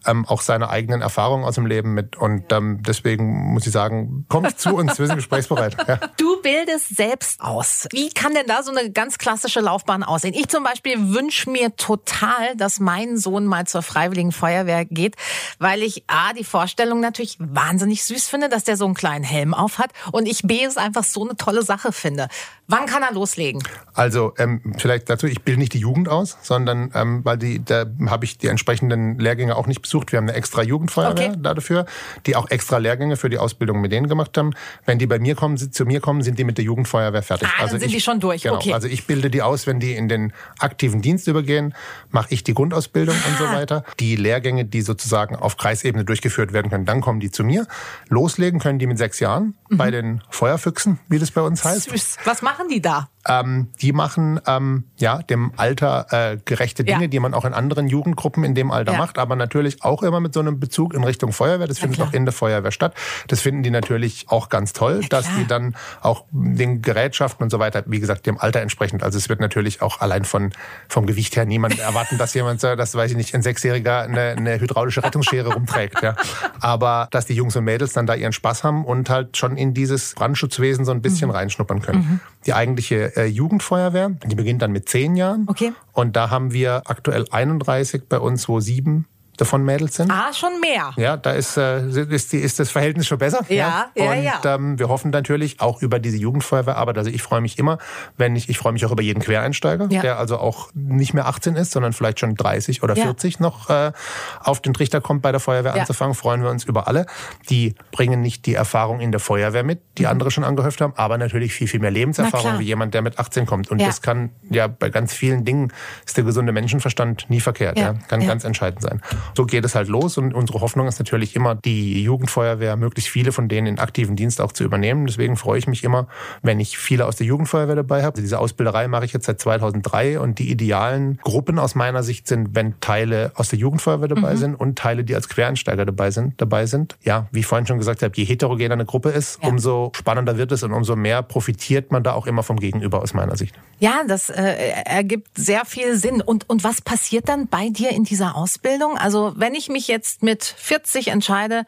[0.06, 2.16] ähm, auch seine eigenen Erfahrungen aus dem Leben mit.
[2.16, 5.76] Und ähm, deswegen muss ich sagen, kommt zu uns, wir sind gesprächsbereit.
[5.86, 5.98] Ja.
[6.16, 7.86] Du bildest selbst aus.
[7.92, 10.34] Wie kann denn da so eine ganz klassische Laufbahn aussehen?
[10.34, 15.16] Ich zum Beispiel wünsche mir total, dass mein Sohn mal zur Freiwilligen Feuerwehr geht,
[15.58, 19.54] weil ich A, die Vorstellung natürlich wahnsinnig süß finde, dass der so einen kleinen Helm
[19.54, 22.28] auf hat und ich B, es einfach so eine tolle Sache finde.
[22.68, 23.62] Wann kann er loslegen?
[23.94, 27.86] Also ähm, vielleicht dazu, ich bilde nicht die Jugend aus, sondern ähm, weil die, da
[28.06, 30.12] habe ich die entsprechenden Lehrgänge auch nicht besucht.
[30.12, 31.38] Wir haben eine extra Jugendfeuerwehr okay.
[31.42, 31.86] dafür,
[32.24, 34.52] die auch extra Lehrgänge für die Ausbildung mit denen gemacht haben.
[34.84, 37.48] Wenn die bei mir kommen, zu mir kommen, sind die mit der Jugendfeuerwehr fertig.
[37.48, 38.42] Ah, also dann sind ich, die schon durch.
[38.42, 38.74] Genau, okay.
[38.74, 41.74] Also ich bilde die aus, wenn die in den aktiven Dienst übergehen,
[42.10, 43.28] mache ich die Grundausbildung ah.
[43.28, 43.54] und so ah.
[43.54, 43.84] weiter.
[43.98, 47.66] Die Lehrgänge, die sozusagen auf Kreisebene durchgeführt werden können, dann kommen die zu mir.
[48.08, 49.78] Loslegen können die mit sechs Jahren mhm.
[49.78, 51.90] bei den Feuerfüchsen, wie das bei uns heißt.
[51.90, 52.18] Süß.
[52.24, 53.08] Was machen die da?
[53.28, 57.06] Ähm, die machen ähm, ja dem Alter äh, gerechte Dinge, ja.
[57.08, 58.98] die man auch in anderen Jugendgruppen in dem Alter ja.
[58.98, 61.66] macht, aber natürlich auch immer mit so einem Bezug in Richtung Feuerwehr.
[61.66, 62.94] Das findet auch in der Feuerwehr statt.
[63.28, 67.58] Das finden die natürlich auch ganz toll, dass die dann auch den Gerätschaften und so
[67.58, 69.02] weiter, wie gesagt, dem Alter entsprechend.
[69.02, 70.52] Also es wird natürlich auch allein von
[70.88, 74.60] vom Gewicht her niemand erwarten, dass jemand, das weiß ich nicht, ein Sechsjähriger eine, eine
[74.60, 76.02] hydraulische Rettungsschere rumträgt.
[76.02, 76.14] Ja.
[76.60, 79.74] Aber dass die Jungs und Mädels dann da ihren Spaß haben und halt schon in
[79.74, 81.36] dieses Brandschutzwesen so ein bisschen mhm.
[81.36, 81.98] reinschnuppern können.
[81.98, 82.20] Mhm.
[82.46, 85.46] Die eigentliche äh, Jugendfeuerwehr, die beginnt dann mit zehn Jahren.
[85.48, 85.72] Okay.
[85.92, 90.10] Und da haben wir aktuell 31 bei uns, wo sieben davon Mädels sind.
[90.10, 90.92] Ah, schon mehr.
[90.96, 93.40] Ja, da ist, äh, ist, die, ist das Verhältnis schon besser.
[93.48, 94.40] Ja, ja, Und ja.
[94.44, 96.98] Ähm, wir hoffen natürlich auch über diese Jugendfeuerwehrarbeit.
[96.98, 97.78] Also ich freue mich immer,
[98.16, 100.00] wenn ich, ich freue mich auch über jeden Quereinsteiger, ja.
[100.00, 103.42] der also auch nicht mehr 18 ist, sondern vielleicht schon 30 oder 40 ja.
[103.42, 103.92] noch äh,
[104.40, 105.80] auf den Trichter kommt, bei der Feuerwehr ja.
[105.80, 106.14] anzufangen.
[106.14, 107.06] Freuen wir uns über alle.
[107.50, 110.08] Die bringen nicht die Erfahrung in der Feuerwehr mit, die mhm.
[110.08, 113.46] andere schon angehäuft haben, aber natürlich viel, viel mehr Lebenserfahrung wie jemand, der mit 18
[113.46, 113.70] kommt.
[113.70, 115.72] Und das kann ja bei ganz vielen Dingen
[116.04, 117.78] ist der gesunde Menschenverstand nie verkehrt.
[117.78, 117.94] Ja.
[118.08, 119.02] Kann ganz entscheidend sein.
[119.34, 123.32] So geht es halt los und unsere Hoffnung ist natürlich immer, die Jugendfeuerwehr, möglichst viele
[123.32, 125.06] von denen in aktiven Dienst auch zu übernehmen.
[125.06, 126.08] Deswegen freue ich mich immer,
[126.42, 128.20] wenn ich viele aus der Jugendfeuerwehr dabei habe.
[128.20, 132.54] Diese Ausbilderei mache ich jetzt seit 2003 und die idealen Gruppen aus meiner Sicht sind,
[132.54, 134.38] wenn Teile aus der Jugendfeuerwehr dabei mhm.
[134.38, 136.96] sind und Teile, die als Quereinsteiger dabei sind, dabei sind.
[137.02, 139.48] Ja, wie ich vorhin schon gesagt habe, je heterogener eine Gruppe ist, ja.
[139.48, 143.14] umso spannender wird es und umso mehr profitiert man da auch immer vom Gegenüber aus
[143.14, 143.54] meiner Sicht.
[143.78, 146.22] Ja, das äh, ergibt sehr viel Sinn.
[146.22, 148.96] Und, und was passiert dann bei dir in dieser Ausbildung?
[148.96, 151.64] Also wenn ich mich jetzt mit 40 entscheide,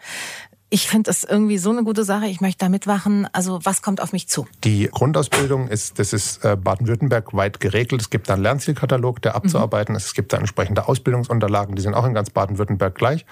[0.71, 2.27] ich finde das irgendwie so eine gute Sache.
[2.27, 3.27] Ich möchte da mitmachen.
[3.33, 4.47] Also was kommt auf mich zu?
[4.65, 8.03] Die Grundausbildung ist, das ist äh, Baden-Württemberg weit geregelt.
[8.03, 10.07] Es gibt da einen Lernzielkatalog, der abzuarbeiten ist.
[10.07, 13.25] Es gibt da entsprechende Ausbildungsunterlagen, die sind auch in ganz Baden-Württemberg gleich.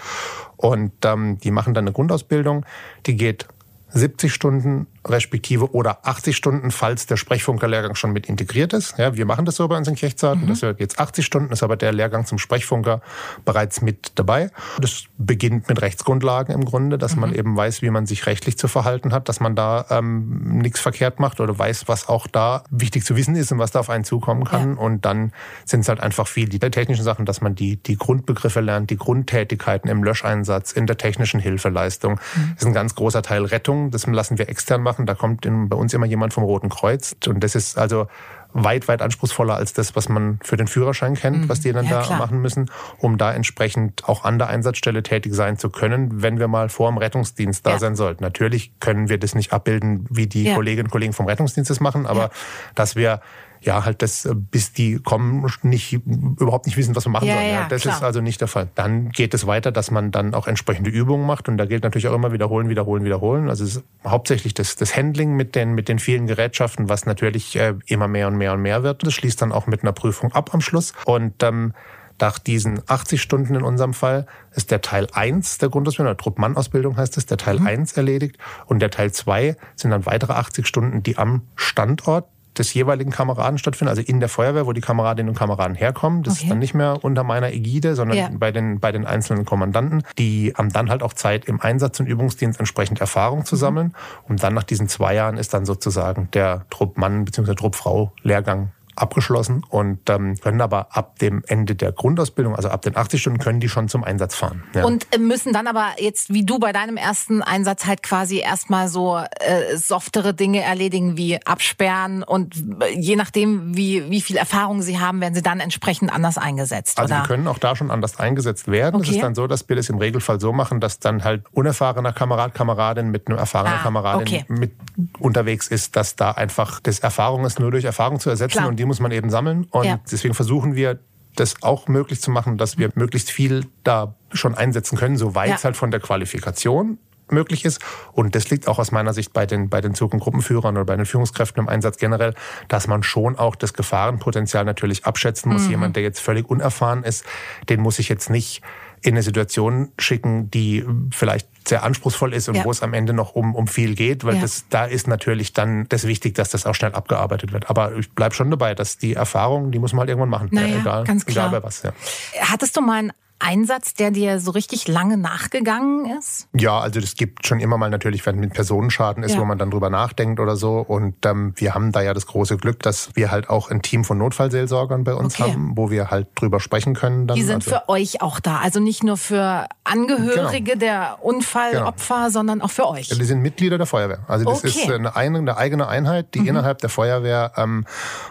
[0.57, 2.64] Und ähm, die machen dann eine Grundausbildung,
[3.05, 3.46] die geht
[3.90, 8.98] 70 Stunden respektive oder 80 Stunden, falls der Sprechfunkerlehrgang schon mit integriert ist.
[8.98, 10.44] Ja, wir machen das so bei uns in Kirchzarten.
[10.44, 10.48] Mhm.
[10.48, 13.00] Das wird jetzt 80 Stunden, ist aber der Lehrgang zum Sprechfunker
[13.44, 14.50] bereits mit dabei.
[14.80, 17.20] Das beginnt mit Rechtsgrundlagen im Grunde, dass mhm.
[17.20, 20.80] man eben weiß, wie man sich rechtlich zu verhalten hat, dass man da ähm, nichts
[20.80, 23.90] verkehrt macht oder weiß, was auch da wichtig zu wissen ist und was da auf
[23.90, 24.74] einen zukommen kann.
[24.74, 24.80] Ja.
[24.80, 25.32] Und dann
[25.64, 28.96] sind es halt einfach viel die technischen Sachen, dass man die, die Grundbegriffe lernt, die
[28.96, 32.14] Grundtätigkeiten im Löscheinsatz, in der technischen Hilfeleistung.
[32.14, 32.52] Mhm.
[32.54, 33.90] Das ist ein ganz großer Teil Rettung.
[33.90, 35.06] Das lassen wir extern machen machen.
[35.06, 37.14] Da kommt in, bei uns immer jemand vom Roten Kreuz.
[37.26, 38.06] Und das ist also
[38.52, 41.48] weit, weit anspruchsvoller als das, was man für den Führerschein kennt, mhm.
[41.48, 42.18] was die dann ja, da klar.
[42.18, 46.48] machen müssen, um da entsprechend auch an der Einsatzstelle tätig sein zu können, wenn wir
[46.48, 47.78] mal vor dem Rettungsdienst da ja.
[47.78, 48.24] sein sollten.
[48.24, 50.54] Natürlich können wir das nicht abbilden, wie die ja.
[50.54, 52.30] Kolleginnen und Kollegen vom Rettungsdienst das machen, aber
[52.74, 53.20] dass wir
[53.66, 57.35] ja, halt das, äh, bis die kommen, nicht, überhaupt nicht wissen, was wir machen ja,
[57.35, 57.50] sollen.
[57.50, 57.96] Ja, das klar.
[57.96, 58.68] ist also nicht der Fall.
[58.74, 62.09] Dann geht es weiter, dass man dann auch entsprechende Übungen macht und da gilt natürlich
[62.09, 63.50] auch immer wiederholen, wiederholen, wiederholen.
[63.50, 67.57] Also es ist hauptsächlich das, das Handling mit den, mit den vielen Gerätschaften, was natürlich
[67.57, 69.05] äh, immer mehr und mehr und mehr wird.
[69.05, 71.74] Das schließt dann auch mit einer Prüfung ab am Schluss und ähm,
[72.20, 76.96] nach diesen 80 Stunden in unserem Fall ist der Teil 1 der Grundausbildung, oder Truppmann-Ausbildung
[76.96, 77.66] heißt es, der Teil mhm.
[77.66, 78.38] 1 erledigt.
[78.64, 82.26] Und der Teil 2 sind dann weitere 80 Stunden, die am Standort
[82.58, 86.22] des jeweiligen Kameraden stattfinden, also in der Feuerwehr, wo die Kameradinnen und Kameraden herkommen.
[86.22, 86.44] Das okay.
[86.44, 88.30] ist dann nicht mehr unter meiner Ägide, sondern ja.
[88.32, 90.02] bei, den, bei den einzelnen Kommandanten.
[90.18, 93.60] Die haben dann halt auch Zeit, im Einsatz- und Übungsdienst entsprechend Erfahrung zu mhm.
[93.60, 93.94] sammeln.
[94.28, 97.54] Und dann nach diesen zwei Jahren ist dann sozusagen der Truppmann bzw.
[97.54, 103.20] Truppfrau-Lehrgang abgeschlossen und ähm, können aber ab dem Ende der Grundausbildung, also ab den 80
[103.20, 104.64] Stunden, können die schon zum Einsatz fahren.
[104.74, 104.85] Ja.
[104.85, 108.88] Und äh, müssen dann aber jetzt, wie du bei deinem ersten Einsatz halt quasi erstmal
[108.88, 114.82] so äh, softere Dinge erledigen wie absperren und äh, je nachdem, wie, wie viel Erfahrung
[114.82, 116.98] sie haben, werden sie dann entsprechend anders eingesetzt.
[116.98, 117.22] Also oder?
[117.22, 119.00] die können auch da schon anders eingesetzt werden.
[119.02, 122.12] Es ist dann so, dass wir das im Regelfall so machen, dass dann halt unerfahrener
[122.12, 124.44] Kamerad, Kameradin mit einem erfahrenen ah, Kameradin okay.
[124.48, 124.72] mit
[125.18, 128.68] unterwegs ist, dass da einfach das Erfahrung ist, nur durch Erfahrung zu ersetzen Klar.
[128.68, 129.66] und die muss man eben sammeln.
[129.70, 130.01] Und ja.
[130.11, 130.99] deswegen versuchen wir,
[131.37, 135.64] das auch möglich zu machen, dass wir möglichst viel da schon einsetzen können, soweit es
[135.64, 136.99] halt von der Qualifikation
[137.31, 137.81] möglich ist.
[138.12, 140.85] Und das liegt auch aus meiner Sicht bei den, bei den Zug- und Gruppenführern oder
[140.85, 142.35] bei den Führungskräften im Einsatz generell,
[142.68, 145.64] dass man schon auch das Gefahrenpotenzial natürlich abschätzen muss.
[145.64, 145.70] Mhm.
[145.70, 147.25] Jemand, der jetzt völlig unerfahren ist,
[147.68, 148.62] den muss ich jetzt nicht
[149.02, 152.64] in eine Situation schicken, die vielleicht sehr anspruchsvoll ist und ja.
[152.64, 154.40] wo es am Ende noch um, um viel geht, weil ja.
[154.40, 157.68] das, da ist natürlich dann das wichtig, dass das auch schnell abgearbeitet wird.
[157.70, 160.48] Aber ich bleibe schon dabei, dass die Erfahrung, die muss man halt irgendwann machen.
[160.52, 161.48] Naja, egal, ganz klar.
[161.48, 161.82] egal bei was.
[161.82, 161.92] Ja.
[162.40, 166.49] Hattest du mal einen Einsatz, der dir so richtig lange nachgegangen ist?
[166.55, 169.40] Ja, also es gibt schon immer mal natürlich, wenn mit Personenschaden ist, ja.
[169.40, 170.79] wo man dann drüber nachdenkt oder so.
[170.79, 174.05] Und ähm, wir haben da ja das große Glück, dass wir halt auch ein Team
[174.05, 175.53] von Notfallseelsorgern bei uns okay.
[175.53, 177.27] haben, wo wir halt drüber sprechen können.
[177.27, 177.37] Dann.
[177.37, 180.79] Die sind also, für euch auch da, also nicht nur für Angehörige genau.
[180.79, 182.31] der Unfallopfer, genau.
[182.31, 183.09] sondern auch für euch.
[183.09, 184.20] Ja, die sind Mitglieder der Feuerwehr.
[184.29, 184.68] Also das okay.
[184.68, 186.49] ist eine, eine eigene Einheit, die mhm.
[186.49, 187.85] innerhalb der Feuerwehr ähm,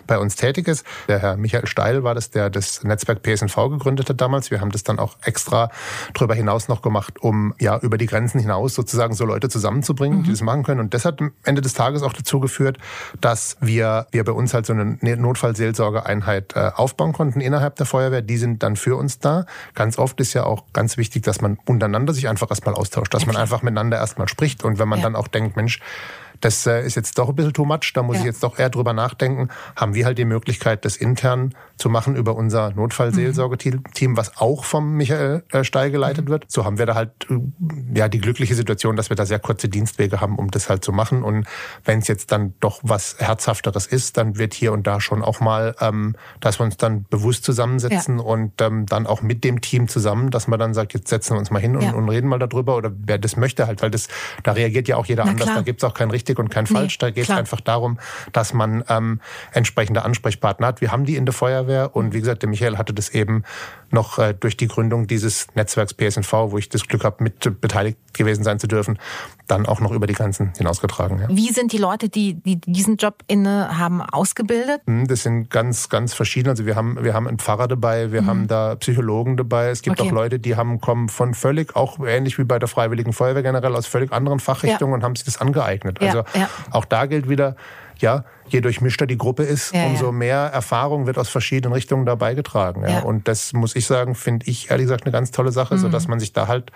[0.07, 0.85] bei uns tätig ist.
[1.07, 4.51] Der Herr Michael Steil war das, der das Netzwerk PSNV gegründet hat damals.
[4.51, 5.69] Wir haben das dann dann auch extra
[6.13, 10.23] darüber hinaus noch gemacht, um ja über die Grenzen hinaus sozusagen so Leute zusammenzubringen, mhm.
[10.23, 10.79] die das machen können.
[10.79, 12.77] Und das hat am Ende des Tages auch dazu geführt,
[13.21, 18.21] dass wir, wir bei uns halt so eine Notfallseelsorgeeinheit äh, aufbauen konnten innerhalb der Feuerwehr.
[18.21, 19.45] Die sind dann für uns da.
[19.73, 23.23] Ganz oft ist ja auch ganz wichtig, dass man untereinander sich einfach erstmal austauscht, dass
[23.23, 23.33] okay.
[23.33, 24.63] man einfach miteinander erstmal spricht.
[24.63, 25.03] Und wenn man ja.
[25.05, 25.79] dann auch denkt, Mensch,
[26.41, 28.21] das äh, ist jetzt doch ein bisschen too much, da muss ja.
[28.21, 32.15] ich jetzt doch eher drüber nachdenken, haben wir halt die Möglichkeit, das intern zu machen
[32.15, 36.29] über unser Notfallseelsorgeteam, was auch vom Michael äh, Steil geleitet mhm.
[36.29, 36.45] wird.
[36.47, 37.39] So haben wir da halt äh,
[37.97, 40.91] ja die glückliche Situation, dass wir da sehr kurze Dienstwege haben, um das halt zu
[40.91, 41.23] machen.
[41.23, 41.47] Und
[41.83, 45.39] wenn es jetzt dann doch was Herzhafteres ist, dann wird hier und da schon auch
[45.39, 48.23] mal, ähm, dass wir uns dann bewusst zusammensetzen ja.
[48.23, 51.39] und ähm, dann auch mit dem Team zusammen, dass man dann sagt, jetzt setzen wir
[51.39, 51.93] uns mal hin und, ja.
[51.93, 54.07] und reden mal darüber oder wer das möchte halt, weil das,
[54.43, 55.45] da reagiert ja auch jeder Na anders.
[55.45, 55.57] Klar.
[55.57, 56.97] Da gibt es auch kein richtig richtig und kein falsch.
[56.99, 57.99] Nee, da geht es einfach darum,
[58.31, 59.19] dass man ähm,
[59.51, 60.81] entsprechende Ansprechpartner hat.
[60.81, 63.43] Wir haben die in der Feuerwehr und wie gesagt, der Michael hatte das eben
[63.91, 67.97] noch äh, durch die Gründung dieses Netzwerks PSNV, wo ich das Glück habe, mit beteiligt
[68.13, 68.99] gewesen sein zu dürfen,
[69.47, 71.19] dann auch noch über die Grenzen hinausgetragen.
[71.19, 71.27] Ja.
[71.29, 74.81] Wie sind die Leute, die, die diesen Job inne haben, ausgebildet?
[74.85, 76.51] Hm, das sind ganz, ganz verschiedene.
[76.51, 78.27] Also wir haben, wir haben einen Pfarrer dabei, wir mhm.
[78.27, 79.69] haben da Psychologen dabei.
[79.69, 80.09] Es gibt okay.
[80.09, 83.75] auch Leute, die haben, kommen von völlig, auch ähnlich wie bei der Freiwilligen Feuerwehr generell,
[83.75, 84.95] aus völlig anderen Fachrichtungen ja.
[84.97, 86.01] und haben sich das angeeignet.
[86.01, 87.55] Also ja, auch da gilt wieder,
[87.99, 92.35] ja, je durchmischter die Gruppe ist, ja, umso mehr Erfahrung wird aus verschiedenen Richtungen dabei
[92.35, 92.83] getragen.
[92.87, 92.99] Ja.
[92.99, 95.79] Und das muss ich sagen, finde ich ehrlich gesagt eine ganz tolle Sache, mhm.
[95.79, 96.71] so dass man sich da halt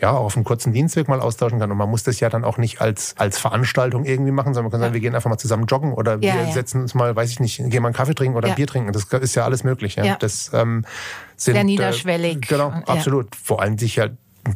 [0.00, 1.70] ja auch auf einem kurzen Dienstweg mal austauschen kann.
[1.70, 4.72] Und man muss das ja dann auch nicht als, als Veranstaltung irgendwie machen, sondern man
[4.72, 7.40] kann sagen, wir gehen einfach mal zusammen joggen oder wir setzen uns mal, weiß ich
[7.40, 8.92] nicht, gehen mal einen Kaffee trinken oder ein Bier trinken.
[8.92, 9.96] Das ist ja alles möglich.
[9.96, 10.16] Ja.
[10.16, 10.84] Das ähm,
[11.36, 12.36] sind, Sehr niederschwellig.
[12.36, 13.34] Äh, genau, absolut.
[13.36, 14.08] Vor allem sich ja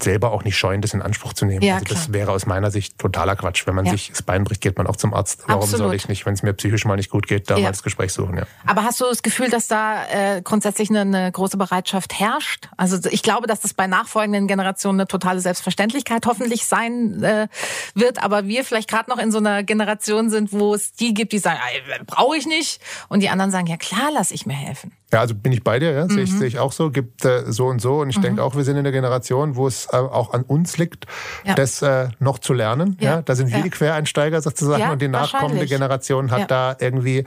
[0.03, 1.63] selber auch nicht scheuen, das in Anspruch zu nehmen.
[1.63, 3.67] Ja, also das wäre aus meiner Sicht totaler Quatsch.
[3.67, 3.93] Wenn man ja.
[3.93, 5.45] sich das Bein bricht, geht man auch zum Arzt.
[5.47, 5.87] Warum Absolut.
[5.87, 7.65] soll ich nicht, wenn es mir psychisch mal nicht gut geht, da ja.
[7.65, 8.39] mal das Gespräch suchen?
[8.39, 8.47] Ja.
[8.67, 12.69] Aber hast du das Gefühl, dass da äh, grundsätzlich eine, eine, große Bereitschaft herrscht?
[12.77, 17.49] Also ich glaube, dass das bei nachfolgenden Generationen eine totale Selbstverständlichkeit hoffentlich sein äh,
[17.95, 18.23] wird.
[18.23, 21.39] Aber wir vielleicht gerade noch in so einer Generation sind, wo es die gibt, die
[21.39, 21.61] sagen,
[22.07, 22.81] brauche ich nicht.
[23.09, 24.93] Und die anderen sagen, ja klar, lass ich mir helfen.
[25.13, 26.05] Ja, also bin ich bei dir, ja?
[26.05, 26.11] Mhm.
[26.11, 28.01] sehe ich, seh ich auch so, gibt äh, so und so.
[28.01, 28.23] Und ich mhm.
[28.23, 31.07] denke auch, wir sind in der Generation, wo es äh, auch an uns liegt,
[31.45, 31.55] ja.
[31.55, 32.97] das äh, noch zu lernen.
[33.01, 33.17] Ja.
[33.17, 33.23] ja?
[33.23, 37.25] Da sind wir die Quereinsteiger sozusagen und die nachkommende Generation hat da irgendwie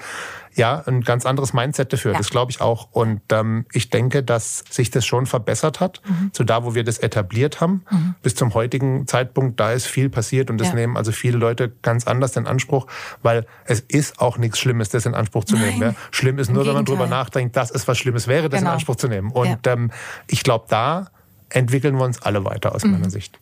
[0.55, 2.13] ja, ein ganz anderes Mindset dafür.
[2.13, 2.89] Das glaube ich auch.
[2.91, 6.01] Und ähm, ich denke, dass sich das schon verbessert hat.
[6.05, 6.33] Mhm.
[6.33, 8.15] Zu da, wo wir das etabliert haben, mhm.
[8.21, 12.07] bis zum heutigen Zeitpunkt, da ist viel passiert und das nehmen also viele Leute ganz
[12.07, 12.87] anders in Anspruch,
[13.21, 15.79] weil es ist auch nichts Schlimmes, das in Anspruch zu Nein.
[15.79, 15.95] nehmen.
[16.11, 18.71] Schlimm ist nur, wenn man drüber nachdenkt, dass es was Schlimmes wäre, das genau.
[18.71, 19.31] in Anspruch zu nehmen.
[19.31, 19.91] Und ähm,
[20.27, 21.07] ich glaube, da
[21.49, 22.91] entwickeln wir uns alle weiter aus mhm.
[22.91, 23.39] meiner Sicht.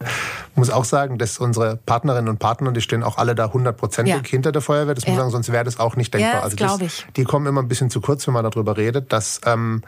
[0.00, 4.14] Ich muss auch sagen, dass unsere Partnerinnen und Partner, die stehen auch alle da hundertprozentig
[4.14, 4.22] ja.
[4.22, 4.94] hinter der Feuerwehr.
[4.94, 6.34] Das muss ich sagen, sonst wäre das auch nicht denkbar.
[6.34, 9.12] Ja, das also das, die kommen immer ein bisschen zu kurz, wenn man darüber redet,
[9.12, 9.82] dass ähm,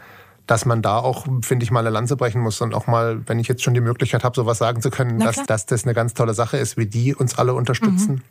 [0.50, 3.38] dass man da auch, finde ich, mal eine Lanze brechen muss und auch mal, wenn
[3.38, 6.12] ich jetzt schon die Möglichkeit habe, sowas sagen zu können, dass, dass das eine ganz
[6.12, 8.14] tolle Sache ist, wie die uns alle unterstützen.
[8.14, 8.22] Mhm.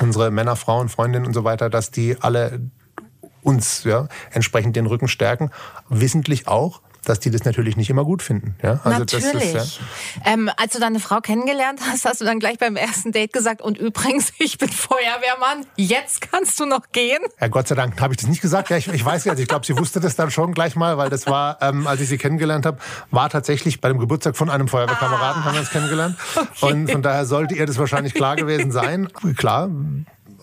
[0.00, 2.60] Unsere Männer, Frauen, Freundinnen und so weiter, dass die alle
[3.42, 5.50] uns ja, entsprechend den Rücken stärken.
[5.90, 8.56] Wissentlich auch, dass die das natürlich nicht immer gut finden.
[8.62, 8.80] Ja?
[8.84, 9.52] Also natürlich.
[9.52, 9.80] Das ist,
[10.24, 10.32] ja.
[10.32, 13.62] ähm, als du deine Frau kennengelernt hast, hast du dann gleich beim ersten Date gesagt,
[13.62, 17.20] und übrigens, ich bin Feuerwehrmann, jetzt kannst du noch gehen?
[17.40, 18.70] Ja, Gott sei Dank habe ich das nicht gesagt.
[18.70, 20.98] Ja, ich, ich weiß ja, also ich glaube, sie wusste das dann schon gleich mal,
[20.98, 22.78] weil das war, ähm, als ich sie kennengelernt habe,
[23.10, 25.44] war tatsächlich bei dem Geburtstag von einem Feuerwehrkameraden, ah.
[25.44, 26.16] haben wir uns kennengelernt.
[26.60, 26.72] Okay.
[26.72, 29.08] Und von daher sollte ihr das wahrscheinlich klar gewesen sein.
[29.36, 29.70] Klar,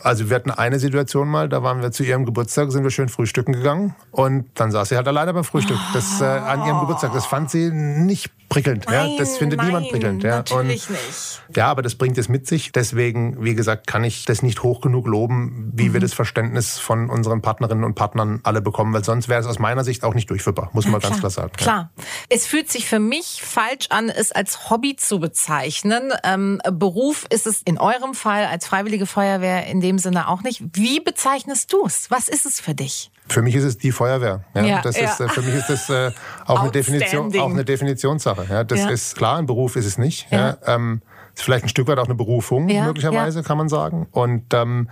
[0.01, 3.09] also wir hatten eine Situation mal, da waren wir zu ihrem Geburtstag, sind wir schön
[3.09, 5.77] frühstücken gegangen und dann saß sie halt alleine beim Frühstück.
[5.93, 7.13] Das äh, an ihrem Geburtstag.
[7.13, 8.85] Das fand sie nicht prickelnd.
[8.87, 9.17] Nein, ja?
[9.17, 10.23] Das findet nein, niemand prickelnd.
[10.23, 10.37] Ja?
[10.37, 11.41] Natürlich und, nicht.
[11.55, 12.71] Ja, aber das bringt es mit sich.
[12.71, 15.93] Deswegen, wie gesagt, kann ich das nicht hoch genug loben, wie mhm.
[15.93, 19.59] wir das Verständnis von unseren Partnerinnen und Partnern alle bekommen, weil sonst wäre es aus
[19.59, 21.51] meiner Sicht auch nicht durchführbar, muss man ja, ganz klar sagen.
[21.57, 21.91] Klar.
[21.97, 22.03] Ja.
[22.29, 26.13] Es fühlt sich für mich falsch an, es als Hobby zu bezeichnen.
[26.23, 30.63] Ähm, Beruf ist es in eurem Fall als Freiwillige Feuerwehr in dem Sinne auch nicht.
[30.73, 32.09] Wie bezeichnest du es?
[32.11, 33.11] Was ist es für dich?
[33.27, 34.43] Für mich ist es die Feuerwehr.
[34.53, 35.09] Ja, ja das ja.
[35.09, 36.11] Ist, äh, für mich ist das äh,
[36.45, 38.45] auch, eine Definition, auch eine Definitionssache.
[38.49, 38.89] Ja, das ja.
[38.89, 40.27] ist klar, ein Beruf ist es nicht.
[40.31, 40.57] Ja.
[40.65, 41.01] Ähm,
[41.33, 44.07] ist vielleicht ein Stück weit auch eine Berufung, möglicherweise, kann man sagen.
[44.11, 44.89] Und ähm,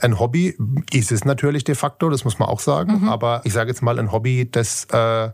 [0.00, 0.56] ein Hobby
[0.92, 3.02] ist es natürlich de facto, das muss man auch sagen.
[3.02, 3.08] Mhm.
[3.08, 5.30] Aber ich sage jetzt mal ein Hobby, das äh,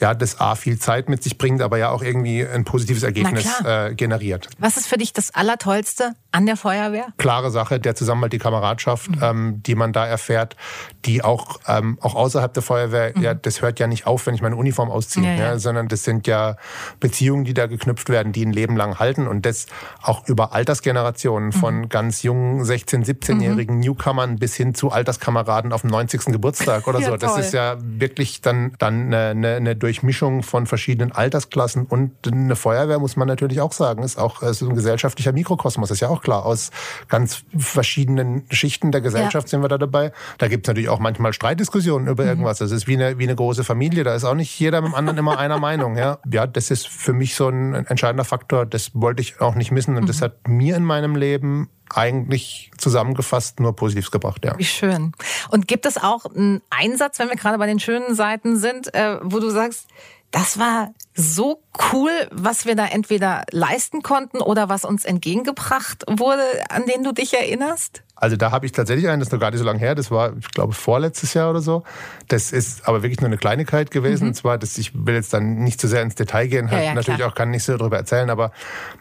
[0.00, 3.46] ja, das A viel Zeit mit sich bringt, aber ja auch irgendwie ein positives Ergebnis
[3.64, 4.48] äh, generiert.
[4.58, 7.06] Was ist für dich das Allertollste an der Feuerwehr?
[7.16, 9.22] Klare Sache, der Zusammenhalt, die Kameradschaft, mhm.
[9.22, 10.56] ähm, die man da erfährt,
[11.04, 13.22] die auch, ähm, auch außerhalb der Feuerwehr, mhm.
[13.22, 15.44] ja, das hört ja nicht auf, wenn ich meine Uniform ausziehe, ja, ja.
[15.44, 16.56] Ja, sondern das sind ja
[16.98, 19.66] Beziehungen, die da geknüpft werden, die ein Leben lang halten und das
[20.02, 21.52] auch über Altersgenerationen mhm.
[21.52, 23.82] von ganz jungen 16-, 17-jährigen mhm.
[23.82, 26.24] Newcomern bis hin zu Alterskameraden auf dem 90.
[26.26, 27.16] Geburtstag oder so.
[27.16, 32.98] Das ist ja wirklich dann, dann eine, eine Durchmischung von verschiedenen Altersklassen und eine Feuerwehr,
[32.98, 36.46] muss man natürlich auch sagen, ist auch ist ein gesellschaftlicher Mikrokosmos, ist ja auch klar.
[36.46, 36.70] Aus
[37.08, 39.50] ganz verschiedenen Schichten der Gesellschaft ja.
[39.50, 40.12] sind wir da dabei.
[40.38, 42.30] Da gibt es natürlich auch manchmal Streitdiskussionen über mhm.
[42.30, 42.58] irgendwas.
[42.58, 44.04] Das ist wie eine, wie eine große Familie.
[44.04, 45.98] Da ist auch nicht jeder mit dem anderen immer einer Meinung.
[45.98, 46.18] Ja?
[46.32, 48.64] ja, das ist für mich so ein entscheidender Faktor.
[48.64, 49.96] Das wollte ich auch nicht missen.
[49.96, 50.06] Und mhm.
[50.06, 54.58] das hat mir in meinem Leben eigentlich zusammengefasst nur Positives gebracht, ja.
[54.58, 55.12] Wie schön.
[55.50, 59.18] Und gibt es auch einen Einsatz, wenn wir gerade bei den schönen Seiten sind, äh,
[59.22, 59.88] wo du sagst,
[60.34, 66.42] das war so cool, was wir da entweder leisten konnten oder was uns entgegengebracht wurde,
[66.70, 68.02] an den du dich erinnerst?
[68.16, 70.10] Also da habe ich tatsächlich einen, das ist noch gar nicht so lange her, das
[70.10, 71.84] war, ich glaube, vorletztes Jahr oder so.
[72.26, 74.24] Das ist aber wirklich nur eine Kleinigkeit gewesen.
[74.24, 74.28] Mhm.
[74.30, 76.94] Und zwar, dass ich will jetzt dann nicht zu sehr ins Detail gehen, ja, ja,
[76.94, 77.30] natürlich klar.
[77.30, 78.50] auch kann nicht so darüber erzählen, aber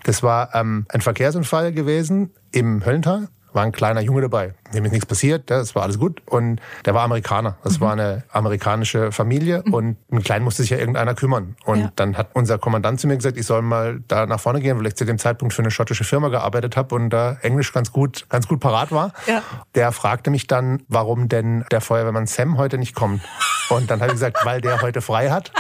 [0.04, 4.54] das war ähm, ein Verkehrsunfall gewesen im Höllental war ein kleiner Junge dabei.
[4.74, 6.22] Dem ist nichts passiert, das war alles gut.
[6.26, 7.58] Und der war Amerikaner.
[7.64, 7.82] Das mhm.
[7.82, 9.74] war eine amerikanische Familie mhm.
[9.74, 11.56] und mit Kleinen musste sich ja irgendeiner kümmern.
[11.66, 11.92] Und ja.
[11.96, 14.88] dann hat unser Kommandant zu mir gesagt, ich soll mal da nach vorne gehen, weil
[14.88, 18.26] ich zu dem Zeitpunkt für eine schottische Firma gearbeitet habe und da Englisch ganz gut,
[18.30, 19.14] ganz gut parat war.
[19.28, 19.42] Ja.
[19.76, 23.22] Der fragte mich dann, warum denn der Feuerwehrmann Sam heute nicht kommt.
[23.70, 25.52] Und dann habe ich gesagt, weil der heute frei hat.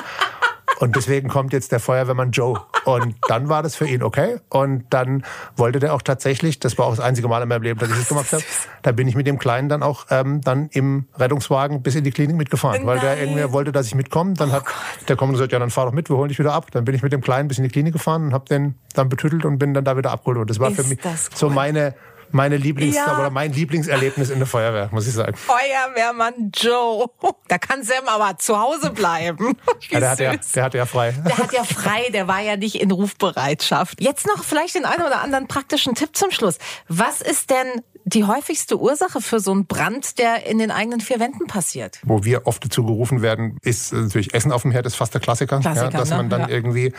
[0.80, 2.60] Und deswegen kommt jetzt der Feuerwehrmann Joe.
[2.86, 4.38] Und dann war das für ihn okay.
[4.50, 5.24] Und dann
[5.56, 7.98] wollte der auch tatsächlich, das war auch das einzige Mal in meinem Leben, dass ich
[7.98, 8.44] das gemacht habe,
[8.82, 12.12] da bin ich mit dem Kleinen dann auch ähm, dann im Rettungswagen bis in die
[12.12, 12.80] Klinik mitgefahren.
[12.80, 12.88] Nein.
[12.88, 14.34] Weil der irgendwie wollte, dass ich mitkomme.
[14.34, 14.76] Dann oh hat Gott.
[15.08, 16.72] der Kommandant gesagt, ja, dann fahr doch mit, wir holen dich wieder ab.
[16.72, 19.10] Dann bin ich mit dem Kleinen bis in die Klinik gefahren und habe den dann
[19.10, 20.40] betüttelt und bin dann da wieder abgeholt.
[20.40, 21.12] Und das war Ist für mich cool.
[21.34, 21.96] so meine
[22.34, 23.20] meine Lieblings ja.
[23.20, 25.36] oder mein Lieblingserlebnis in der Feuerwehr, muss ich sagen.
[25.36, 27.10] Feuerwehrmann Joe.
[27.48, 29.58] Da kann Sam aber zu Hause bleiben.
[29.90, 31.12] Ja, der, hat ja, der hat ja frei.
[31.12, 34.02] Der hat ja frei, der war ja nicht in Rufbereitschaft.
[34.02, 36.58] Jetzt noch vielleicht den einen oder anderen praktischen Tipp zum Schluss.
[36.88, 41.20] Was ist denn die häufigste Ursache für so einen Brand, der in den eigenen vier
[41.20, 42.00] Wänden passiert?
[42.04, 45.22] Wo wir oft dazu gerufen werden, ist natürlich Essen auf dem Herd, ist fast der
[45.22, 45.60] Klassiker.
[45.60, 46.18] Klassiker ja, dass ne?
[46.18, 46.50] man dann ja.
[46.50, 46.94] irgendwie,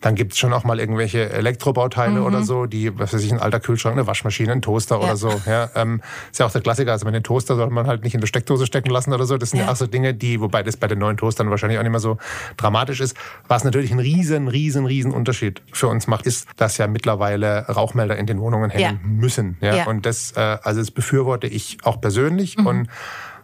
[0.00, 2.26] dann gibt es schon auch mal irgendwelche Elektrobauteile mhm.
[2.26, 5.02] oder so, die, was weiß ich, ein alter Kühlschrank, eine Waschmaschine, ein Toaster ja.
[5.02, 5.40] oder so.
[5.46, 6.92] Ja, ähm, ist ja auch der Klassiker.
[6.92, 9.38] Also den Toaster soll man halt nicht in der Steckdose stecken lassen oder so.
[9.38, 11.82] Das sind ja, auch so Dinge, die, wobei das bei den neuen Toastern wahrscheinlich auch
[11.82, 12.18] nicht mehr so
[12.56, 13.16] dramatisch ist.
[13.48, 18.16] Was natürlich einen riesen, riesen, riesen Unterschied für uns macht, ist, dass ja mittlerweile Rauchmelder
[18.16, 19.56] in den Wohnungen hängen müssen.
[19.60, 22.66] Ja, Und das, äh, also das befürworte ich auch persönlich mhm.
[22.66, 22.88] und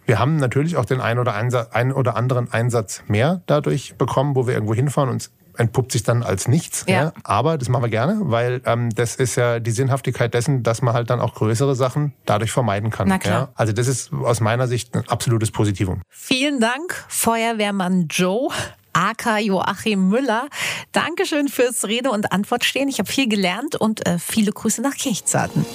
[0.06, 4.36] wir haben natürlich auch den einen oder, Einsatz, einen oder anderen Einsatz mehr dadurch bekommen,
[4.36, 6.84] wo wir irgendwo hinfahren und entpuppt sich dann als nichts.
[6.86, 6.94] Ja.
[6.94, 7.12] ja.
[7.24, 10.94] Aber das machen wir gerne, weil ähm, das ist ja die Sinnhaftigkeit dessen, dass man
[10.94, 13.08] halt dann auch größere Sachen dadurch vermeiden kann.
[13.08, 13.40] Na klar.
[13.40, 13.48] Ja.
[13.54, 16.02] Also das ist aus meiner Sicht ein absolutes Positivum.
[16.08, 18.50] Vielen Dank, Feuerwehrmann Joe.
[18.92, 20.48] AK Joachim Müller.
[20.92, 22.88] Dankeschön fürs Rede und Antwort stehen.
[22.88, 25.66] Ich habe viel gelernt und äh, viele Grüße nach Kirchzarten.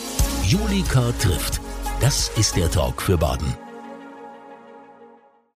[0.51, 1.61] Julika trifft.
[2.01, 3.55] Das ist der Talk für Baden.